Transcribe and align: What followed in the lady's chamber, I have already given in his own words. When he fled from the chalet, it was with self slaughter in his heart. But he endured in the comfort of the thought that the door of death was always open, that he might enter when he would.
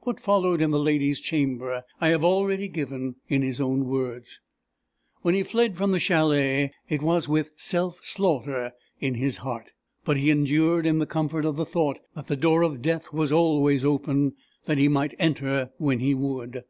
What 0.00 0.20
followed 0.20 0.60
in 0.60 0.72
the 0.72 0.78
lady's 0.78 1.20
chamber, 1.20 1.84
I 1.98 2.08
have 2.08 2.22
already 2.22 2.68
given 2.68 3.14
in 3.28 3.40
his 3.40 3.62
own 3.62 3.86
words. 3.86 4.42
When 5.22 5.34
he 5.34 5.42
fled 5.42 5.74
from 5.78 5.90
the 5.90 5.98
chalet, 5.98 6.74
it 6.90 7.00
was 7.00 7.30
with 7.30 7.52
self 7.56 8.00
slaughter 8.04 8.72
in 9.00 9.14
his 9.14 9.38
heart. 9.38 9.72
But 10.04 10.18
he 10.18 10.30
endured 10.30 10.84
in 10.84 10.98
the 10.98 11.06
comfort 11.06 11.46
of 11.46 11.56
the 11.56 11.64
thought 11.64 12.00
that 12.14 12.26
the 12.26 12.36
door 12.36 12.60
of 12.60 12.82
death 12.82 13.10
was 13.10 13.32
always 13.32 13.86
open, 13.86 14.34
that 14.66 14.76
he 14.76 14.88
might 14.88 15.14
enter 15.18 15.70
when 15.78 16.00
he 16.00 16.12
would. 16.12 16.64